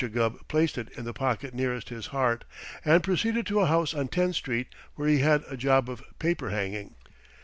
[0.11, 2.43] Gubb placed it in the pocket nearest his heart
[2.83, 6.49] and proceeded to a house on Tenth Street where he had a job of paper
[6.49, 6.95] hanging.